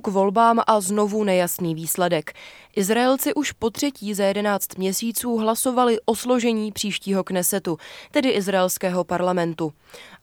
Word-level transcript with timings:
K 0.00 0.06
volbám 0.06 0.60
a 0.66 0.80
znovu 0.80 1.24
nejasný 1.24 1.74
výsledek. 1.74 2.32
Izraelci 2.76 3.34
už 3.34 3.52
po 3.52 3.70
třetí 3.70 4.14
za 4.14 4.24
11 4.24 4.78
měsíců 4.78 5.36
hlasovali 5.36 5.98
o 6.04 6.16
složení 6.16 6.72
příštího 6.72 7.24
knesetu, 7.24 7.78
tedy 8.10 8.28
izraelského 8.28 9.04
parlamentu. 9.04 9.72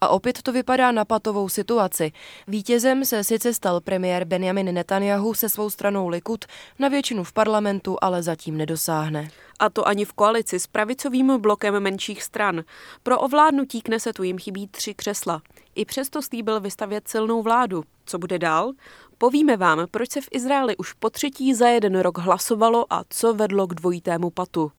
A 0.01 0.07
opět 0.07 0.41
to 0.41 0.51
vypadá 0.51 0.91
na 0.91 1.05
patovou 1.05 1.49
situaci. 1.49 2.11
Vítězem 2.47 3.05
se 3.05 3.23
sice 3.23 3.53
stal 3.53 3.81
premiér 3.81 4.25
Benjamin 4.25 4.73
Netanyahu 4.73 5.33
se 5.33 5.49
svou 5.49 5.69
stranou 5.69 6.07
Likud, 6.07 6.45
na 6.79 6.87
většinu 6.87 7.23
v 7.23 7.33
parlamentu 7.33 7.97
ale 8.01 8.23
zatím 8.23 8.57
nedosáhne. 8.57 9.29
A 9.59 9.69
to 9.69 9.87
ani 9.87 10.05
v 10.05 10.13
koalici 10.13 10.59
s 10.59 10.67
pravicovým 10.67 11.41
blokem 11.41 11.79
menších 11.79 12.23
stran. 12.23 12.63
Pro 13.03 13.19
ovládnutí 13.19 13.81
knesetu 13.81 14.23
jim 14.23 14.37
chybí 14.37 14.67
tři 14.67 14.93
křesla. 14.93 15.41
I 15.75 15.85
přesto 15.85 16.21
slíbil 16.21 16.59
vystavět 16.59 17.07
silnou 17.07 17.41
vládu. 17.41 17.83
Co 18.05 18.19
bude 18.19 18.39
dál? 18.39 18.73
Povíme 19.19 19.57
vám, 19.57 19.87
proč 19.91 20.11
se 20.11 20.21
v 20.21 20.27
Izraeli 20.31 20.77
už 20.77 20.93
po 20.93 21.09
třetí 21.09 21.53
za 21.53 21.67
jeden 21.67 21.99
rok 21.99 22.17
hlasovalo 22.17 22.85
a 22.89 23.03
co 23.09 23.33
vedlo 23.33 23.67
k 23.67 23.73
dvojitému 23.73 24.29
patu. 24.29 24.71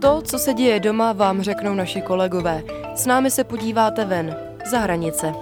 To, 0.00 0.22
co 0.22 0.38
se 0.38 0.54
děje 0.54 0.80
doma, 0.80 1.12
vám 1.12 1.42
řeknou 1.42 1.74
naši 1.74 2.02
kolegové. 2.02 2.62
S 2.94 3.06
námi 3.06 3.30
se 3.30 3.44
podíváte 3.44 4.04
ven, 4.04 4.36
za 4.70 4.78
hranice. 4.78 5.32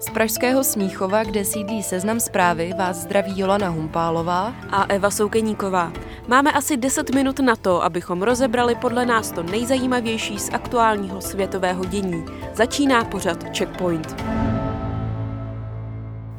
Z 0.00 0.10
pražského 0.10 0.64
Smíchova, 0.64 1.24
kde 1.24 1.44
sídlí 1.44 1.82
seznam 1.82 2.20
zprávy, 2.20 2.72
vás 2.78 2.96
zdraví 2.96 3.40
Jolana 3.40 3.68
Humpálová 3.68 4.54
a 4.70 4.84
Eva 4.88 5.10
Soukeníková. 5.10 5.92
Máme 6.32 6.52
asi 6.52 6.76
10 6.76 7.14
minut 7.14 7.40
na 7.40 7.56
to, 7.56 7.82
abychom 7.82 8.22
rozebrali 8.22 8.74
podle 8.74 9.06
nás 9.06 9.32
to 9.32 9.42
nejzajímavější 9.42 10.38
z 10.38 10.50
aktuálního 10.52 11.20
světového 11.20 11.84
dění. 11.84 12.24
Začíná 12.54 13.04
pořad 13.04 13.58
Checkpoint. 13.58 14.12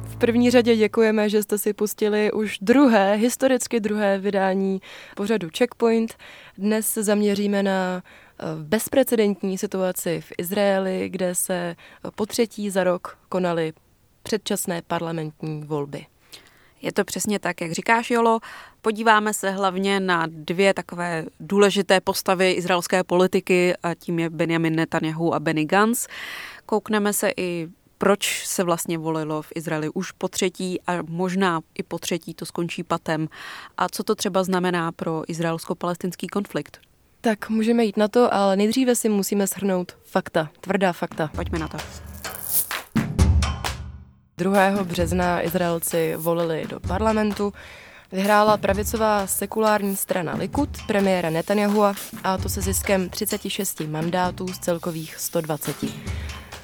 V 0.04 0.16
první 0.18 0.50
řadě 0.50 0.76
děkujeme, 0.76 1.28
že 1.28 1.42
jste 1.42 1.58
si 1.58 1.72
pustili 1.72 2.32
už 2.32 2.58
druhé, 2.62 3.14
historicky 3.14 3.80
druhé 3.80 4.18
vydání 4.18 4.80
pořadu 5.16 5.48
Checkpoint. 5.58 6.14
Dnes 6.58 6.88
se 6.88 7.02
zaměříme 7.02 7.62
na 7.62 8.02
v 8.54 8.64
bezprecedentní 8.64 9.58
situaci 9.58 10.20
v 10.20 10.32
Izraeli, 10.38 11.08
kde 11.08 11.34
se 11.34 11.76
po 12.14 12.26
třetí 12.26 12.70
za 12.70 12.84
rok 12.84 13.18
konaly 13.28 13.72
předčasné 14.22 14.82
parlamentní 14.86 15.62
volby. 15.64 16.06
Je 16.84 16.92
to 16.92 17.04
přesně 17.04 17.38
tak, 17.38 17.60
jak 17.60 17.72
říkáš, 17.72 18.10
Jolo. 18.10 18.40
Podíváme 18.82 19.34
se 19.34 19.50
hlavně 19.50 20.00
na 20.00 20.26
dvě 20.26 20.74
takové 20.74 21.24
důležité 21.40 22.00
postavy 22.00 22.52
izraelské 22.52 23.04
politiky 23.04 23.74
a 23.82 23.94
tím 23.94 24.18
je 24.18 24.30
Benjamin 24.30 24.76
Netanyahu 24.76 25.34
a 25.34 25.40
Benny 25.40 25.64
Gantz. 25.64 26.06
Koukneme 26.66 27.12
se 27.12 27.32
i 27.36 27.68
proč 27.98 28.46
se 28.46 28.64
vlastně 28.64 28.98
volilo 28.98 29.42
v 29.42 29.52
Izraeli 29.54 29.88
už 29.88 30.12
po 30.12 30.28
třetí 30.28 30.80
a 30.86 30.92
možná 31.08 31.60
i 31.74 31.82
po 31.82 31.98
třetí 31.98 32.34
to 32.34 32.46
skončí 32.46 32.82
patem 32.82 33.28
a 33.76 33.88
co 33.88 34.02
to 34.02 34.14
třeba 34.14 34.44
znamená 34.44 34.92
pro 34.92 35.22
izraelsko-palestinský 35.28 36.26
konflikt. 36.26 36.80
Tak 37.20 37.50
můžeme 37.50 37.84
jít 37.84 37.96
na 37.96 38.08
to, 38.08 38.34
ale 38.34 38.56
nejdříve 38.56 38.94
si 38.94 39.08
musíme 39.08 39.46
shrnout 39.46 39.92
fakta, 40.04 40.50
tvrdá 40.60 40.92
fakta. 40.92 41.30
Pojďme 41.34 41.58
na 41.58 41.68
to. 41.68 42.13
2. 44.38 44.84
března 44.84 45.42
Izraelci 45.42 46.14
volili 46.16 46.66
do 46.68 46.80
parlamentu. 46.80 47.52
Vyhrála 48.12 48.56
pravicová 48.56 49.26
sekulární 49.26 49.96
strana 49.96 50.34
Likud, 50.36 50.68
premiéra 50.86 51.30
Netanyahua, 51.30 51.94
a 52.24 52.38
to 52.38 52.48
se 52.48 52.60
ziskem 52.60 53.08
36 53.08 53.80
mandátů 53.80 54.48
z 54.48 54.58
celkových 54.58 55.16
120. 55.16 55.76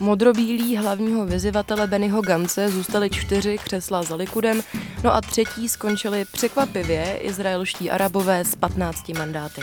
Modrobílí 0.01 0.77
hlavního 0.77 1.27
vyzivatele 1.27 1.87
Bennyho 1.87 2.23
Gance 2.23 2.69
zůstali 2.69 3.11
čtyři 3.11 3.59
křesla 3.59 4.03
za 4.03 4.15
Likudem, 4.15 4.63
no 5.05 5.15
a 5.15 5.21
třetí 5.21 5.69
skončili 5.69 6.25
překvapivě 6.25 7.17
izraelští 7.17 7.91
arabové 7.91 8.45
s 8.45 8.55
15 8.55 9.09
mandáty. 9.09 9.61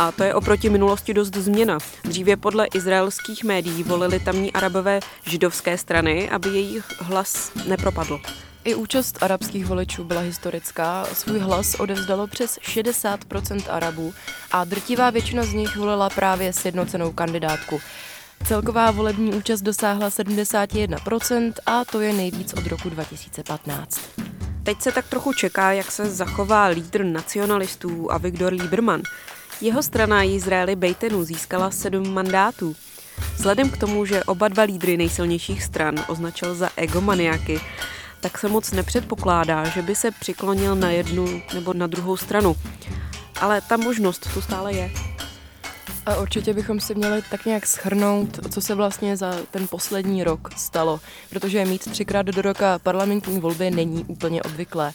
A 0.00 0.12
to 0.12 0.24
je 0.24 0.34
oproti 0.34 0.68
minulosti 0.68 1.14
dost 1.14 1.36
změna. 1.36 1.78
Dříve 2.04 2.36
podle 2.36 2.66
izraelských 2.66 3.44
médií 3.44 3.82
volili 3.82 4.20
tamní 4.20 4.52
arabové 4.52 5.00
židovské 5.26 5.78
strany, 5.78 6.30
aby 6.30 6.48
jejich 6.48 6.84
hlas 7.00 7.52
nepropadl. 7.68 8.20
I 8.64 8.74
účast 8.74 9.22
arabských 9.22 9.66
voličů 9.66 10.04
byla 10.04 10.20
historická. 10.20 11.04
Svůj 11.12 11.38
hlas 11.38 11.74
odevzdalo 11.74 12.26
přes 12.26 12.58
60% 12.58 13.62
Arabů 13.68 14.14
a 14.52 14.64
drtivá 14.64 15.10
většina 15.10 15.42
z 15.42 15.52
nich 15.52 15.76
volila 15.76 16.10
právě 16.10 16.52
sjednocenou 16.52 17.12
kandidátku. 17.12 17.80
Celková 18.46 18.90
volební 18.90 19.34
účast 19.34 19.62
dosáhla 19.62 20.08
71% 20.08 21.52
a 21.66 21.84
to 21.84 22.00
je 22.00 22.12
nejvíc 22.12 22.54
od 22.54 22.66
roku 22.66 22.90
2015. 22.90 24.00
Teď 24.62 24.80
se 24.80 24.92
tak 24.92 25.08
trochu 25.08 25.32
čeká, 25.32 25.72
jak 25.72 25.92
se 25.92 26.10
zachová 26.10 26.66
lídr 26.66 27.04
nacionalistů 27.04 28.12
Avigdor 28.12 28.52
Lieberman. 28.52 29.02
Jeho 29.60 29.82
strana 29.82 30.22
Izraeli 30.22 30.76
Bejtenu 30.76 31.24
získala 31.24 31.70
sedm 31.70 32.14
mandátů. 32.14 32.76
Vzhledem 33.34 33.70
k 33.70 33.76
tomu, 33.76 34.04
že 34.04 34.24
oba 34.24 34.48
dva 34.48 34.62
lídry 34.62 34.96
nejsilnějších 34.96 35.62
stran 35.62 35.94
označil 36.08 36.54
za 36.54 36.70
egomaniaky, 36.76 37.60
tak 38.20 38.38
se 38.38 38.48
moc 38.48 38.72
nepředpokládá, 38.72 39.68
že 39.68 39.82
by 39.82 39.94
se 39.94 40.10
přiklonil 40.10 40.76
na 40.76 40.90
jednu 40.90 41.42
nebo 41.54 41.72
na 41.72 41.86
druhou 41.86 42.16
stranu. 42.16 42.56
Ale 43.40 43.60
ta 43.60 43.76
možnost 43.76 44.28
tu 44.34 44.40
stále 44.40 44.72
je. 44.72 44.90
A 46.06 46.16
určitě 46.16 46.54
bychom 46.54 46.80
si 46.80 46.94
měli 46.94 47.22
tak 47.30 47.46
nějak 47.46 47.66
schrnout, 47.66 48.52
co 48.52 48.60
se 48.60 48.74
vlastně 48.74 49.16
za 49.16 49.34
ten 49.50 49.68
poslední 49.68 50.24
rok 50.24 50.48
stalo, 50.56 51.00
protože 51.30 51.64
mít 51.64 51.90
třikrát 51.90 52.26
do 52.26 52.42
roka 52.42 52.78
parlamentní 52.78 53.40
volby 53.40 53.70
není 53.70 54.04
úplně 54.04 54.42
obvyklé. 54.42 54.92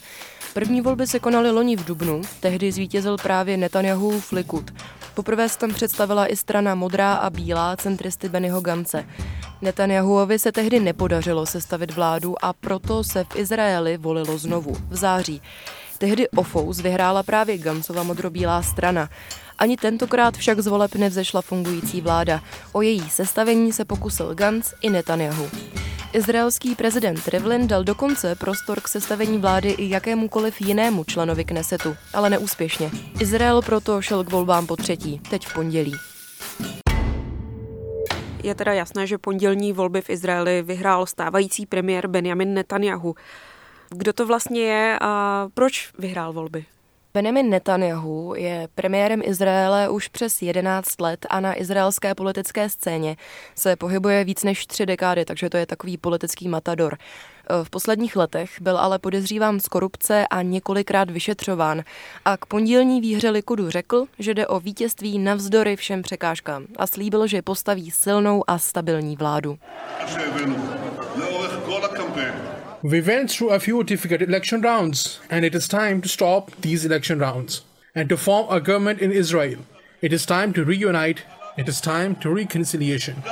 První 0.54 0.80
volby 0.80 1.06
se 1.06 1.18
konaly 1.18 1.50
loni 1.50 1.76
v 1.76 1.84
Dubnu, 1.84 2.22
tehdy 2.40 2.72
zvítězil 2.72 3.16
právě 3.16 3.56
Netanyahu 3.56 4.22
Likud. 4.32 4.70
Poprvé 5.14 5.48
se 5.48 5.58
tam 5.58 5.74
představila 5.74 6.26
i 6.26 6.36
strana 6.36 6.74
modrá 6.74 7.14
a 7.14 7.30
bílá 7.30 7.76
centristy 7.76 8.28
Bennyho 8.28 8.60
Gance. 8.60 9.06
Netanyahuovi 9.62 10.38
se 10.38 10.52
tehdy 10.52 10.80
nepodařilo 10.80 11.46
sestavit 11.46 11.94
vládu 11.94 12.44
a 12.44 12.52
proto 12.52 13.04
se 13.04 13.24
v 13.24 13.36
Izraeli 13.36 13.96
volilo 13.96 14.38
znovu, 14.38 14.76
v 14.88 14.96
září. 14.96 15.42
Tehdy 15.98 16.28
Ofous 16.28 16.80
vyhrála 16.80 17.22
právě 17.22 17.58
Gancova 17.58 18.02
modrobílá 18.02 18.62
strana. 18.62 19.08
Ani 19.58 19.76
tentokrát 19.76 20.36
však 20.36 20.60
z 20.60 20.66
voleb 20.66 20.94
nevzešla 20.94 21.42
fungující 21.42 22.00
vláda. 22.00 22.40
O 22.72 22.82
její 22.82 23.10
sestavení 23.10 23.72
se 23.72 23.84
pokusil 23.84 24.34
Gantz 24.34 24.74
i 24.80 24.90
Netanyahu. 24.90 25.50
Izraelský 26.12 26.74
prezident 26.74 27.28
Rivlin 27.28 27.68
dal 27.68 27.84
dokonce 27.84 28.34
prostor 28.34 28.80
k 28.80 28.88
sestavení 28.88 29.38
vlády 29.38 29.70
i 29.70 29.90
jakémukoliv 29.90 30.60
jinému 30.60 31.04
členovi 31.04 31.44
Knesetu, 31.44 31.96
ale 32.14 32.30
neúspěšně. 32.30 32.90
Izrael 33.20 33.62
proto 33.62 34.02
šel 34.02 34.24
k 34.24 34.30
volbám 34.30 34.66
po 34.66 34.76
třetí, 34.76 35.20
teď 35.30 35.46
v 35.46 35.54
pondělí. 35.54 35.92
Je 38.42 38.54
teda 38.54 38.72
jasné, 38.72 39.06
že 39.06 39.18
pondělní 39.18 39.72
volby 39.72 40.00
v 40.00 40.10
Izraeli 40.10 40.62
vyhrál 40.62 41.06
stávající 41.06 41.66
premiér 41.66 42.06
Benjamin 42.06 42.54
Netanyahu. 42.54 43.14
Kdo 43.90 44.12
to 44.12 44.26
vlastně 44.26 44.60
je 44.60 44.98
a 45.00 45.48
proč 45.54 45.92
vyhrál 45.98 46.32
volby? 46.32 46.64
Benjamin 47.14 47.50
Netanyahu 47.50 48.34
je 48.36 48.68
premiérem 48.74 49.20
Izraele 49.24 49.88
už 49.88 50.08
přes 50.08 50.42
11 50.42 51.00
let 51.00 51.26
a 51.30 51.40
na 51.40 51.60
izraelské 51.60 52.14
politické 52.14 52.68
scéně 52.68 53.16
se 53.54 53.76
pohybuje 53.76 54.24
víc 54.24 54.44
než 54.44 54.66
tři 54.66 54.86
dekády, 54.86 55.24
takže 55.24 55.50
to 55.50 55.56
je 55.56 55.66
takový 55.66 55.96
politický 55.96 56.48
matador. 56.48 56.98
V 57.62 57.70
posledních 57.70 58.16
letech 58.16 58.50
byl 58.60 58.78
ale 58.78 58.98
podezříván 58.98 59.60
z 59.60 59.68
korupce 59.68 60.26
a 60.26 60.42
několikrát 60.42 61.10
vyšetřován 61.10 61.82
a 62.24 62.36
k 62.36 62.46
pondělní 62.46 63.00
výhře 63.00 63.30
Likudu 63.30 63.70
řekl, 63.70 64.06
že 64.18 64.34
jde 64.34 64.46
o 64.46 64.60
vítězství 64.60 65.18
navzdory 65.18 65.76
všem 65.76 66.02
překážkám 66.02 66.66
a 66.76 66.86
slíbil, 66.86 67.26
že 67.26 67.42
postaví 67.42 67.90
silnou 67.90 68.44
a 68.46 68.58
stabilní 68.58 69.16
vládu. 69.16 69.58
We 72.86 73.00
went 73.00 73.32
through 73.32 73.50
a 73.50 73.58
few 73.58 73.82
difficult 73.82 74.22
election 74.22 74.62
rounds, 74.62 75.20
and 75.30 75.44
it 75.44 75.54
is 75.54 75.68
time 75.68 76.00
to 76.02 76.08
stop 76.08 76.50
these 76.60 76.86
election 76.86 77.18
rounds 77.18 77.64
and 77.94 78.08
to 78.08 78.16
form 78.16 78.46
a 78.48 78.60
government 78.60 79.00
in 79.00 79.12
Israel. 79.12 79.58
It 80.02 80.12
is 80.12 80.26
time 80.26 80.52
to 80.52 80.64
reunite. 80.64 81.22
It 81.56 81.68
is 81.68 81.80
time 81.80 82.14
to 82.14 82.34
reconciliation. 82.34 83.22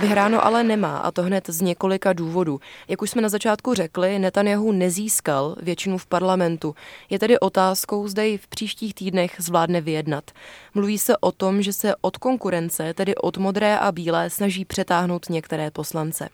Vyhráno 0.00 0.44
ale 0.44 0.64
nemá, 0.64 0.98
a 0.98 1.10
to 1.10 1.22
hned 1.22 1.46
z 1.48 1.60
několika 1.60 2.12
důvodů. 2.12 2.60
Jak 2.88 3.02
už 3.02 3.10
jsme 3.10 3.22
na 3.22 3.28
začátku 3.28 3.74
řekli, 3.74 4.18
Netanyahu 4.18 4.72
nezískal 4.72 5.56
většinu 5.62 5.98
v 5.98 6.06
parlamentu. 6.06 6.74
Je 7.10 7.18
tedy 7.18 7.38
otázkou, 7.38 8.08
zda 8.08 8.22
ji 8.22 8.38
v 8.38 8.46
příštích 8.46 8.94
týdnech 8.94 9.34
zvládne 9.38 9.80
vyjednat. 9.80 10.30
Mluví 10.74 10.98
se 10.98 11.16
o 11.16 11.32
tom, 11.32 11.62
že 11.62 11.72
se 11.72 11.94
od 12.00 12.16
konkurence, 12.16 12.94
tedy 12.94 13.14
od 13.14 13.36
modré 13.36 13.78
a 13.78 13.92
bílé, 13.92 14.30
snaží 14.30 14.64
přetáhnout 14.64 15.30
některé 15.30 15.70
poslance. 15.70 16.28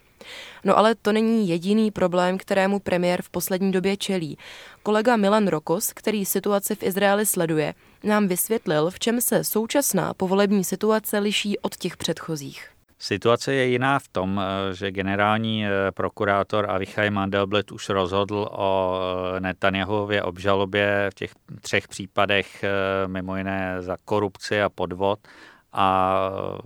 No 0.65 0.79
ale 0.79 0.95
to 0.95 1.13
není 1.13 1.49
jediný 1.49 1.91
problém, 1.91 2.39
kterému 2.39 2.81
premiér 2.81 3.23
v 3.23 3.31
poslední 3.31 3.73
době 3.73 3.97
čelí. 3.97 4.39
Kolega 4.83 5.17
Milan 5.17 5.49
Rokos, 5.49 5.93
který 5.93 6.25
situaci 6.25 6.75
v 6.75 6.83
Izraeli 6.83 7.27
sleduje, 7.27 7.75
nám 8.05 8.29
vysvětlil, 8.29 8.91
v 8.91 8.99
čem 8.99 9.21
se 9.21 9.45
současná 9.45 10.15
povolební 10.15 10.65
situace 10.65 11.19
liší 11.19 11.59
od 11.59 11.77
těch 11.77 11.97
předchozích. 11.97 12.77
Situace 12.99 13.55
je 13.55 13.67
jiná 13.67 13.99
v 13.99 14.09
tom, 14.09 14.41
eh, 14.41 14.75
že 14.75 14.91
generální 14.91 15.67
eh, 15.67 15.71
prokurátor 15.93 16.71
Avichaj 16.71 17.11
Mandelblit 17.11 17.73
už 17.73 17.89
rozhodl 17.89 18.49
o 18.51 19.01
eh, 19.37 19.41
Netanyahuově 19.41 20.23
obžalobě 20.23 21.11
v 21.11 21.15
těch 21.15 21.31
třech 21.61 21.89
případech, 21.89 22.65
mimo 23.07 23.37
jiné 23.37 23.77
za 23.83 23.97
korupci 24.05 24.63
a 24.63 24.69
podvod. 24.69 25.19
A 25.73 26.19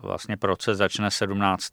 vlastně 0.02 0.36
proces 0.36 0.78
začne 0.78 1.10
17. 1.10 1.72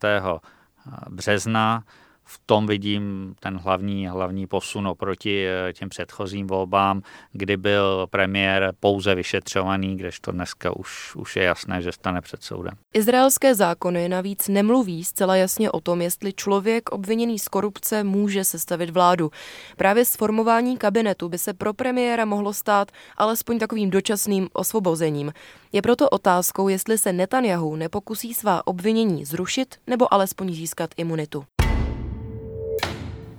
března 1.09 1.83
v 2.27 2.39
tom 2.45 2.67
vidím 2.67 3.35
ten 3.39 3.57
hlavní, 3.57 4.07
hlavní 4.07 4.47
posun 4.47 4.87
oproti 4.87 5.47
eh, 5.47 5.73
těm 5.73 5.89
předchozím 5.89 6.47
volbám, 6.47 7.01
kdy 7.31 7.57
byl 7.57 8.07
premiér 8.09 8.73
pouze 8.79 9.15
vyšetřovaný, 9.15 9.97
kdežto 9.97 10.31
dneska 10.31 10.75
už, 10.75 11.15
už 11.15 11.35
je 11.35 11.43
jasné, 11.43 11.81
že 11.81 11.91
stane 11.91 12.21
před 12.21 12.43
soudem. 12.43 12.73
Izraelské 12.93 13.55
zákony 13.55 14.09
navíc 14.09 14.47
nemluví 14.47 15.03
zcela 15.03 15.35
jasně 15.35 15.71
o 15.71 15.79
tom, 15.79 16.01
jestli 16.01 16.33
člověk 16.33 16.89
obviněný 16.89 17.39
z 17.39 17.47
korupce 17.47 18.03
může 18.03 18.43
sestavit 18.43 18.89
vládu. 18.89 19.31
Právě 19.77 20.05
sformování 20.05 20.77
kabinetu 20.77 21.29
by 21.29 21.37
se 21.37 21.53
pro 21.53 21.73
premiéra 21.73 22.25
mohlo 22.25 22.53
stát 22.53 22.91
alespoň 23.17 23.59
takovým 23.59 23.89
dočasným 23.89 24.49
osvobozením. 24.53 25.33
Je 25.71 25.81
proto 25.81 26.09
otázkou, 26.09 26.67
jestli 26.67 26.97
se 26.97 27.13
Netanyahu 27.13 27.75
nepokusí 27.75 28.33
svá 28.33 28.67
obvinění 28.67 29.25
zrušit 29.25 29.75
nebo 29.87 30.13
alespoň 30.13 30.53
získat 30.53 30.89
imunitu. 30.97 31.45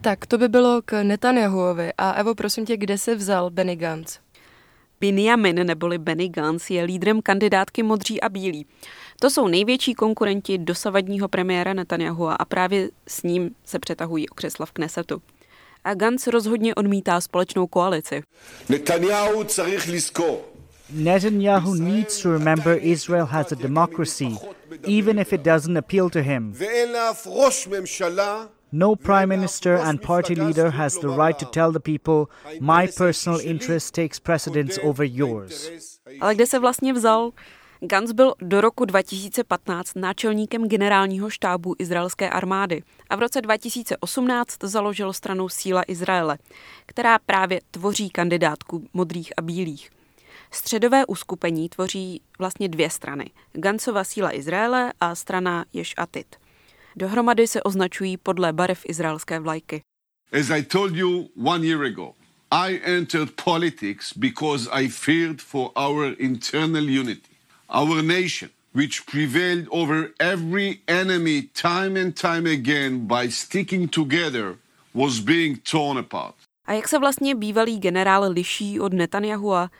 Tak 0.09 0.27
to 0.27 0.39
by 0.39 0.49
bylo 0.49 0.83
k 0.85 1.03
Netanyahuovi. 1.03 1.93
A 1.99 2.13
Evo, 2.13 2.35
prosím 2.35 2.67
tě, 2.67 2.77
kde 2.77 2.99
se 2.99 3.15
vzal 3.15 3.51
Benny 3.51 3.77
Gantz? 3.77 4.19
Binyamin 5.01 5.67
neboli 5.67 5.99
Benny 5.99 6.29
Gantz 6.29 6.71
je 6.71 6.85
lídrem 6.85 7.23
kandidátky 7.23 7.83
Modří 7.83 8.21
a 8.21 8.29
Bílí. 8.29 8.67
To 9.21 9.31
jsou 9.31 9.49
největší 9.49 9.95
konkurenti 9.95 10.59
dosavadního 10.59 11.29
premiéra 11.29 11.75
Netanyahua 11.75 12.35
a 12.35 12.45
právě 12.45 12.89
s 13.09 13.23
ním 13.23 13.51
se 13.65 13.79
přetahují 13.79 14.29
o 14.29 14.35
křesla 14.35 14.67
v 14.67 14.73
Knesetu. 14.73 15.23
A 15.85 15.95
Gantz 15.95 16.27
rozhodně 16.27 16.75
odmítá 16.75 17.21
společnou 17.21 17.67
koalici. 17.67 18.23
Netanyahu 18.69 19.45
Netanyahu 20.91 21.75
needs 21.75 22.23
to 22.23 22.33
remember 22.33 22.79
Israel 22.83 23.27
has 23.27 23.53
a 23.53 23.55
democracy, 23.55 24.29
even 24.99 25.19
if 25.19 25.33
it 25.33 25.41
doesn't 25.41 25.77
appeal 25.77 26.11
to 26.11 26.19
him. 26.19 26.55
No 28.73 28.97
prime 28.97 29.27
minister 29.27 29.77
and 29.77 30.03
party 30.03 30.35
leader 30.35 30.71
has 30.71 30.99
the 30.99 31.09
right 31.09 31.39
to 31.39 31.47
tell 31.47 31.73
the 31.73 31.81
people, 31.81 32.27
my 32.61 32.87
personal 32.87 33.41
interest 33.41 33.95
takes 33.95 34.21
precedence 34.21 34.81
over 34.81 35.07
yours. 35.07 35.71
Ale 36.21 36.35
kde 36.35 36.47
se 36.47 36.59
vlastně 36.59 36.93
vzal? 36.93 37.31
Gantz 37.81 38.13
byl 38.13 38.35
do 38.41 38.61
roku 38.61 38.85
2015 38.85 39.93
náčelníkem 39.95 40.69
generálního 40.69 41.31
štábu 41.31 41.75
izraelské 41.79 42.31
armády 42.31 42.83
a 43.11 43.17
v 43.17 43.21
roce 43.21 43.41
2018 43.41 44.57
založil 44.63 45.13
stranu 45.13 45.49
Síla 45.49 45.83
Izraele, 45.87 46.39
která 46.87 47.19
právě 47.19 47.61
tvoří 47.71 48.11
kandidátku 48.11 48.89
modrých 48.93 49.33
a 49.37 49.43
bílých. 49.43 49.91
Středové 50.51 51.07
uskupení 51.07 51.69
tvoří 51.69 52.23
vlastně 52.39 52.69
dvě 52.69 52.91
strany. 52.91 53.31
Gancova 53.53 54.05
síla 54.05 54.35
Izraele 54.35 54.93
a 55.01 55.15
strana 55.15 55.65
Ješ 55.73 55.95
Atit– 55.97 56.37
Dohromady 56.99 57.47
se 57.47 57.63
označují 57.63 58.17
podle 58.17 58.53
barev 58.53 58.83
izraelské 58.89 59.41
vlajky. 59.41 59.83
As 60.33 60.51
I 60.51 60.63
told 60.63 60.97
you 60.97 61.29
one 61.45 61.67
year 61.67 61.85
ago, 61.85 62.15
I 62.51 62.81
entered 62.85 63.31
politics 63.45 64.13
because 64.17 64.71
I 64.73 64.89
feared 64.89 65.41
for 65.41 65.71
our 65.77 66.15
internal 66.19 66.83
unity, 67.01 67.31
our 67.69 68.03
nation, 68.03 68.51
which 68.75 69.07
prevailed 69.07 69.67
over 69.71 70.09
every 70.19 70.79
enemy 70.87 71.43
time 71.63 72.01
and 72.03 72.21
time 72.21 72.51
again 72.53 73.07
by 73.07 73.31
sticking 73.31 73.91
together, 73.91 74.57
was 74.95 75.21
being 75.21 75.57
torn 75.71 75.99
apart. 75.99 76.35
A 76.67 76.73
jak 76.73 76.89
se 76.89 76.99
vlastně 76.99 77.35
bývalý 77.35 77.79
generál 77.79 78.31
liší 78.31 78.81
od 78.81 78.93
Netanyahua? 78.93 79.71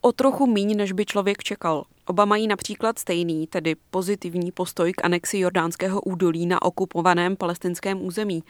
O 0.00 0.12
trochu 0.12 0.46
míň, 0.46 0.76
než 0.76 0.92
by 0.92 1.06
člověk 1.06 1.42
čekal. 1.42 1.84
Oba 2.06 2.24
mají 2.24 2.46
například 2.46 2.98
stejný, 2.98 3.46
tedy 3.46 3.76
pozitivní 3.90 4.52
postoj 4.52 4.92
k 4.92 5.04
anexi 5.04 5.38
jordánského 5.38 6.00
údolí 6.00 6.46
na 6.46 6.62
okupovaném 6.62 7.36
palestinském 7.36 8.06
území. 8.06 8.42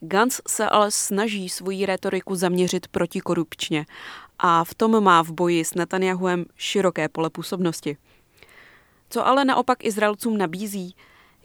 Gantz 0.00 0.40
se 0.48 0.68
ale 0.68 0.90
snaží 0.90 1.48
svoji 1.48 1.86
retoriku 1.86 2.34
zaměřit 2.34 2.88
protikorupčně 2.88 3.86
a 4.38 4.64
v 4.64 4.74
tom 4.74 5.04
má 5.04 5.22
v 5.22 5.30
boji 5.30 5.64
s 5.64 5.74
Netanyahuem 5.74 6.44
široké 6.56 7.08
pole 7.08 7.30
působnosti. 7.30 7.96
Co 9.10 9.26
ale 9.26 9.44
naopak 9.44 9.84
Izraelcům 9.84 10.38
nabízí, 10.38 10.94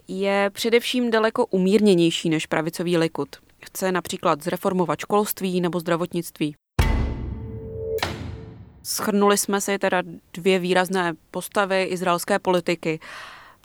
je 0.08 0.50
především 0.52 1.10
daleko 1.10 1.46
umírněnější 1.46 2.30
než 2.30 2.46
pravicový 2.46 2.96
Likud. 2.96 3.28
Chce 3.64 3.92
například 3.92 4.42
zreformovat 4.42 5.00
školství 5.00 5.60
nebo 5.60 5.80
zdravotnictví. 5.80 6.56
Schrnuli 8.86 9.38
jsme 9.38 9.60
si 9.60 9.78
teda 9.78 10.02
dvě 10.34 10.58
výrazné 10.58 11.14
postavy 11.30 11.82
izraelské 11.82 12.38
politiky. 12.38 13.00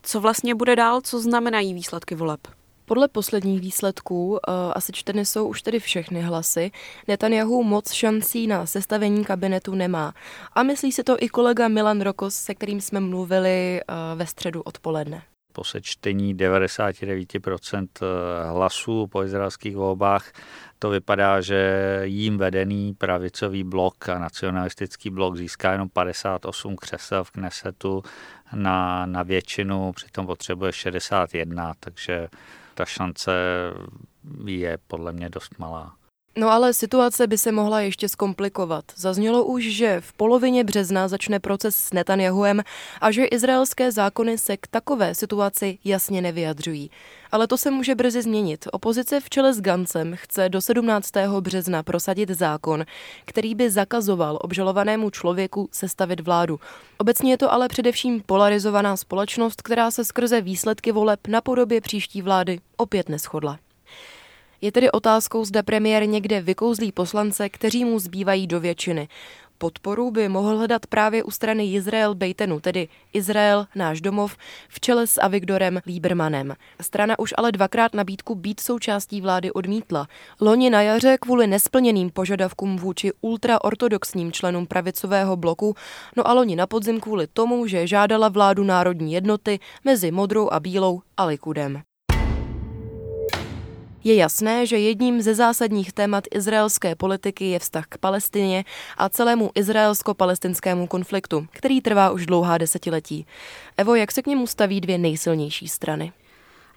Co 0.02 0.20
vlastně 0.20 0.54
bude 0.54 0.76
dál, 0.76 1.00
co 1.00 1.20
znamenají 1.20 1.74
výsledky 1.74 2.14
voleb? 2.14 2.40
Podle 2.84 3.08
posledních 3.08 3.60
výsledků 3.60 4.30
uh, 4.30 4.38
asi 4.74 4.92
čteny 4.92 5.24
jsou 5.26 5.48
už 5.48 5.62
tedy 5.62 5.80
všechny 5.80 6.22
hlasy. 6.22 6.70
Netanyahu 7.08 7.62
moc 7.62 7.92
šancí 7.92 8.46
na 8.46 8.66
sestavení 8.66 9.24
kabinetu 9.24 9.74
nemá. 9.74 10.14
A 10.52 10.62
myslí 10.62 10.92
si 10.92 11.04
to 11.04 11.16
i 11.20 11.28
kolega 11.28 11.68
Milan 11.68 12.00
Rokos, 12.00 12.34
se 12.34 12.54
kterým 12.54 12.80
jsme 12.80 13.00
mluvili 13.00 13.80
uh, 13.88 14.18
ve 14.18 14.26
středu 14.26 14.62
odpoledne 14.62 15.22
po 15.52 15.64
sečtení 15.64 16.34
99% 16.34 17.86
eh, 18.02 18.06
hlasů 18.52 19.06
po 19.06 19.22
izraelských 19.22 19.76
volbách 19.76 20.32
to 20.78 20.90
vypadá, 20.90 21.40
že 21.40 22.00
jím 22.04 22.38
vedený 22.38 22.94
pravicový 22.94 23.64
blok 23.64 24.08
a 24.08 24.18
nacionalistický 24.18 25.10
blok 25.10 25.36
získá 25.36 25.72
jenom 25.72 25.88
58 25.88 26.76
křesel 26.76 27.24
v 27.24 27.30
Knesetu 27.30 28.02
na, 28.54 29.06
na 29.06 29.22
většinu, 29.22 29.92
přitom 29.92 30.26
potřebuje 30.26 30.72
61, 30.72 31.72
takže 31.80 32.28
ta 32.74 32.84
šance 32.84 33.32
je 34.44 34.78
podle 34.86 35.12
mě 35.12 35.28
dost 35.28 35.58
malá. 35.58 36.01
No 36.36 36.50
ale 36.50 36.74
situace 36.74 37.26
by 37.26 37.38
se 37.38 37.52
mohla 37.52 37.80
ještě 37.80 38.08
zkomplikovat. 38.08 38.84
Zaznělo 38.96 39.44
už, 39.44 39.64
že 39.64 40.00
v 40.00 40.12
polovině 40.12 40.64
března 40.64 41.08
začne 41.08 41.40
proces 41.40 41.76
s 41.76 41.92
Netanyahuem 41.92 42.62
a 43.00 43.10
že 43.10 43.24
izraelské 43.24 43.92
zákony 43.92 44.38
se 44.38 44.56
k 44.56 44.66
takové 44.66 45.14
situaci 45.14 45.78
jasně 45.84 46.22
nevyjadřují. 46.22 46.90
Ale 47.32 47.46
to 47.46 47.56
se 47.56 47.70
může 47.70 47.94
brzy 47.94 48.22
změnit. 48.22 48.68
Opozice 48.72 49.20
v 49.20 49.30
čele 49.30 49.54
s 49.54 49.60
Gancem 49.60 50.14
chce 50.16 50.48
do 50.48 50.60
17. 50.60 51.10
března 51.40 51.82
prosadit 51.82 52.30
zákon, 52.30 52.84
který 53.24 53.54
by 53.54 53.70
zakazoval 53.70 54.38
obžalovanému 54.42 55.10
člověku 55.10 55.68
sestavit 55.72 56.20
vládu. 56.20 56.60
Obecně 56.98 57.32
je 57.32 57.38
to 57.38 57.52
ale 57.52 57.68
především 57.68 58.22
polarizovaná 58.26 58.96
společnost, 58.96 59.62
která 59.62 59.90
se 59.90 60.04
skrze 60.04 60.40
výsledky 60.40 60.92
voleb 60.92 61.20
na 61.28 61.40
podobě 61.40 61.80
příští 61.80 62.22
vlády 62.22 62.60
opět 62.76 63.08
neschodla. 63.08 63.58
Je 64.62 64.72
tedy 64.72 64.90
otázkou, 64.90 65.44
zda 65.44 65.62
premiér 65.62 66.08
někde 66.08 66.40
vykouzlí 66.40 66.92
poslance, 66.92 67.48
kteří 67.48 67.84
mu 67.84 67.98
zbývají 67.98 68.46
do 68.46 68.60
většiny. 68.60 69.08
Podporu 69.58 70.10
by 70.10 70.28
mohl 70.28 70.56
hledat 70.56 70.86
právě 70.86 71.22
u 71.22 71.30
strany 71.30 71.72
Izrael 71.72 72.14
Bejtenu, 72.14 72.60
tedy 72.60 72.88
Izrael, 73.12 73.66
náš 73.74 74.00
domov, 74.00 74.36
v 74.68 74.80
čele 74.80 75.06
s 75.06 75.20
Avigdorem 75.20 75.80
Liebermanem. 75.86 76.54
Strana 76.80 77.18
už 77.18 77.34
ale 77.36 77.52
dvakrát 77.52 77.94
nabídku 77.94 78.34
být 78.34 78.60
součástí 78.60 79.20
vlády 79.20 79.52
odmítla. 79.52 80.06
Loni 80.40 80.70
na 80.70 80.82
jaře 80.82 81.18
kvůli 81.20 81.46
nesplněným 81.46 82.10
požadavkům 82.10 82.76
vůči 82.76 83.12
ultraortodoxním 83.20 84.32
členům 84.32 84.66
pravicového 84.66 85.36
bloku, 85.36 85.74
no 86.16 86.28
a 86.28 86.32
loni 86.32 86.56
na 86.56 86.66
podzim 86.66 87.00
kvůli 87.00 87.26
tomu, 87.26 87.66
že 87.66 87.86
žádala 87.86 88.28
vládu 88.28 88.64
národní 88.64 89.12
jednoty 89.12 89.58
mezi 89.84 90.10
modrou 90.10 90.48
a 90.52 90.60
bílou 90.60 91.00
a 91.16 91.24
Likudem. 91.24 91.82
Je 94.04 94.14
jasné, 94.14 94.66
že 94.66 94.78
jedním 94.78 95.22
ze 95.22 95.34
zásadních 95.34 95.92
témat 95.92 96.24
izraelské 96.34 96.94
politiky 96.94 97.44
je 97.44 97.58
vztah 97.58 97.86
k 97.88 97.98
Palestině 97.98 98.64
a 98.96 99.08
celému 99.08 99.50
izraelsko-palestinskému 99.54 100.86
konfliktu, 100.86 101.46
který 101.50 101.80
trvá 101.80 102.10
už 102.10 102.26
dlouhá 102.26 102.58
desetiletí. 102.58 103.26
Evo, 103.76 103.94
jak 103.94 104.12
se 104.12 104.22
k 104.22 104.26
němu 104.26 104.46
staví 104.46 104.80
dvě 104.80 104.98
nejsilnější 104.98 105.68
strany? 105.68 106.12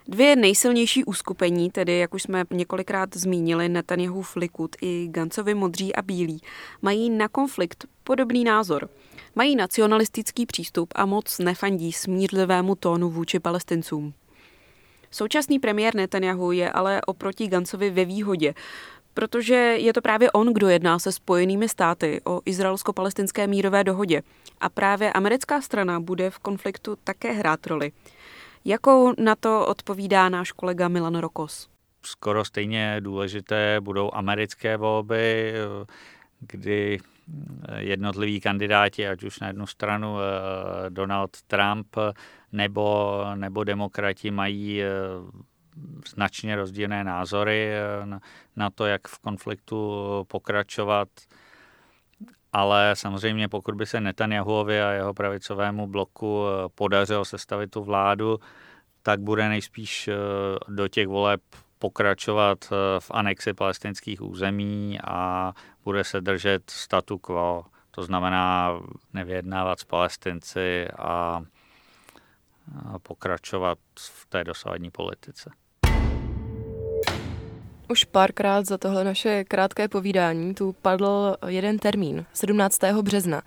Dvě 0.08 0.36
nejsilnější 0.36 1.04
uskupení, 1.04 1.72
tedy 1.72 1.98
jak 1.98 2.14
už 2.14 2.24
jsme 2.24 2.44
několikrát 2.52 3.18
zmínili, 3.18 3.70
Netanyahu 3.70 4.24
Likud 4.36 4.76
i 4.82 5.08
Gancovi 5.12 5.54
modří 5.54 5.96
a 5.96 6.02
bílí, 6.02 6.42
mají 6.82 7.10
na 7.10 7.28
konflikt 7.28 7.86
podobný 8.04 8.44
názor. 8.44 8.90
Mají 9.36 9.56
nacionalistický 9.56 10.46
přístup 10.46 10.94
a 10.96 11.06
moc 11.06 11.40
nefandí 11.40 11.92
smířlivému 11.92 12.76
tónu 12.76 13.10
vůči 13.10 13.40
palestincům. 13.40 14.14
Současný 15.16 15.60
premiér 15.60 15.96
Netanyahu 15.96 16.52
je 16.52 16.72
ale 16.72 17.02
oproti 17.02 17.48
Gancovi 17.48 17.90
ve 17.90 18.06
výhodě, 18.06 18.54
protože 19.14 19.56
je 19.56 19.94
to 19.94 20.02
právě 20.02 20.32
on, 20.32 20.54
kdo 20.54 20.68
jedná 20.68 21.00
se 21.00 21.12
spojenými 21.12 21.70
státy 21.70 22.22
o 22.26 22.42
izraelsko-palestinské 22.46 23.48
mírové 23.48 23.84
dohodě. 23.84 24.22
A 24.62 24.70
právě 24.70 25.14
americká 25.14 25.62
strana 25.62 26.00
bude 26.00 26.30
v 26.30 26.40
konfliktu 26.40 26.96
také 27.04 27.32
hrát 27.32 27.68
roli. 27.68 27.92
Jakou 28.66 29.14
na 29.18 29.36
to 29.36 29.68
odpovídá 29.68 30.30
náš 30.30 30.52
kolega 30.52 30.88
Milan 30.88 31.16
Rokos? 31.16 31.70
Skoro 32.06 32.46
stejně 32.46 32.98
důležité 33.00 33.82
budou 33.82 34.12
americké 34.14 34.78
volby, 34.78 35.54
kdy 36.40 37.00
jednotliví 37.78 38.42
kandidáti, 38.42 39.08
ať 39.08 39.24
už 39.24 39.40
na 39.40 39.48
jednu 39.48 39.68
stranu 39.68 40.18
eh, 40.20 40.90
Donald 40.90 41.32
Trump 41.48 41.98
nebo, 42.56 43.26
nebo 43.36 43.64
demokrati 43.64 44.32
mají 44.32 44.84
eh, 44.84 44.90
značně 46.08 46.56
rozdílné 46.56 47.04
názory 47.04 47.70
eh, 47.74 48.20
na 48.56 48.70
to, 48.70 48.86
jak 48.86 49.08
v 49.08 49.20
konfliktu 49.20 50.02
pokračovat. 50.28 51.10
Ale 52.54 52.92
samozřejmě, 52.94 53.48
pokud 53.48 53.76
by 53.76 53.86
se 53.86 54.02
Netanyahuovi 54.02 54.82
a 54.82 54.92
jeho 54.92 55.14
pravicovému 55.14 55.88
bloku 55.88 56.44
podařilo 56.76 57.26
sestavit 57.26 57.72
tu 57.72 57.84
vládu, 57.84 58.40
tak 59.04 59.20
bude 59.20 59.50
nejspíš 59.50 60.10
do 60.68 60.88
těch 60.88 61.08
voleb 61.08 61.42
pokračovat 61.80 62.58
v 63.00 63.12
anexi 63.12 63.54
palestinských 63.54 64.22
území 64.22 65.00
a 65.04 65.54
bude 65.84 66.04
se 66.04 66.22
držet 66.22 66.70
statu 66.70 67.18
quo, 67.18 67.66
to 67.92 68.04
znamená 68.04 68.80
nevyjednávat 69.14 69.80
s 69.80 69.84
palestinci 69.84 70.88
a 70.98 71.42
pokračovat 73.04 73.78
v 74.00 74.26
té 74.30 74.44
dosávadní 74.44 74.92
politice. 74.92 75.50
Už 77.90 78.04
párkrát 78.04 78.66
za 78.66 78.78
tohle 78.78 79.04
naše 79.04 79.44
krátké 79.44 79.88
povídání 79.88 80.54
tu 80.54 80.74
padl 80.74 81.36
jeden 81.48 81.80
termín, 81.80 82.26
17. 82.34 82.84
března. 83.02 83.42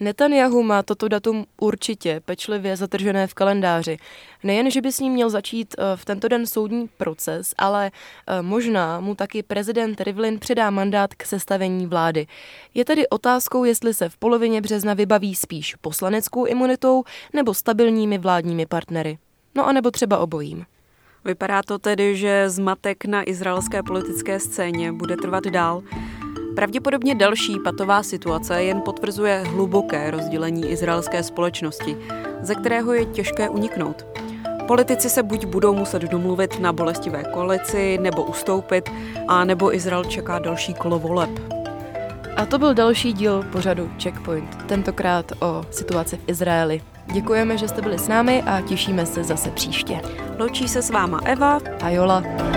Netanyahu 0.00 0.62
má 0.62 0.82
toto 0.82 1.08
datum 1.08 1.44
určitě 1.60 2.20
pečlivě 2.24 2.76
zatržené 2.76 3.26
v 3.26 3.34
kalendáři. 3.34 3.96
Nejen, 4.42 4.70
že 4.70 4.80
by 4.80 4.92
s 4.92 5.00
ním 5.00 5.12
měl 5.12 5.30
začít 5.30 5.74
eh, 5.78 5.96
v 5.96 6.04
tento 6.04 6.28
den 6.28 6.46
soudní 6.46 6.88
proces, 6.88 7.54
ale 7.58 7.90
eh, 8.26 8.42
možná 8.42 9.00
mu 9.00 9.14
taky 9.14 9.42
prezident 9.42 10.00
Rivlin 10.00 10.38
předá 10.38 10.70
mandát 10.70 11.14
k 11.14 11.26
sestavení 11.26 11.86
vlády. 11.86 12.26
Je 12.74 12.84
tedy 12.84 13.08
otázkou, 13.08 13.64
jestli 13.64 13.94
se 13.94 14.08
v 14.08 14.16
polovině 14.16 14.60
března 14.60 14.94
vybaví 14.94 15.34
spíš 15.34 15.74
poslaneckou 15.74 16.44
imunitou 16.44 17.04
nebo 17.32 17.54
stabilními 17.54 18.18
vládními 18.18 18.66
partnery. 18.66 19.18
No 19.54 19.66
a 19.66 19.72
nebo 19.72 19.90
třeba 19.90 20.18
obojím. 20.18 20.64
Vypadá 21.24 21.62
to 21.62 21.78
tedy, 21.78 22.16
že 22.16 22.50
zmatek 22.50 23.04
na 23.04 23.22
izraelské 23.22 23.82
politické 23.82 24.40
scéně 24.40 24.92
bude 24.92 25.16
trvat 25.16 25.44
dál. 25.44 25.82
Pravděpodobně 26.56 27.14
další 27.14 27.60
patová 27.64 28.02
situace 28.02 28.62
jen 28.62 28.80
potvrzuje 28.80 29.44
hluboké 29.46 30.10
rozdělení 30.10 30.70
izraelské 30.70 31.22
společnosti, 31.22 31.96
ze 32.40 32.54
kterého 32.54 32.92
je 32.92 33.04
těžké 33.04 33.48
uniknout. 33.48 34.06
Politici 34.66 35.10
se 35.10 35.22
buď 35.22 35.46
budou 35.46 35.74
muset 35.74 36.02
domluvit 36.02 36.60
na 36.60 36.72
bolestivé 36.72 37.24
koalici, 37.24 37.98
nebo 38.02 38.22
ustoupit, 38.22 38.90
a 39.28 39.44
nebo 39.44 39.74
Izrael 39.74 40.04
čeká 40.04 40.38
další 40.38 40.74
kolo 40.74 40.98
voleb. 40.98 41.30
A 42.36 42.46
to 42.46 42.58
byl 42.58 42.74
další 42.74 43.12
díl 43.12 43.42
pořadu 43.52 43.90
Checkpoint, 44.02 44.64
tentokrát 44.66 45.32
o 45.40 45.64
situaci 45.70 46.16
v 46.16 46.28
Izraeli. 46.28 46.82
Děkujeme, 47.12 47.58
že 47.58 47.68
jste 47.68 47.82
byli 47.82 47.98
s 47.98 48.08
námi 48.08 48.42
a 48.42 48.60
těšíme 48.60 49.06
se 49.06 49.24
zase 49.24 49.50
příště. 49.50 50.00
Loučí 50.38 50.68
se 50.68 50.82
s 50.82 50.90
váma 50.90 51.20
Eva 51.24 51.58
a 51.82 51.90
Jola. 51.90 52.51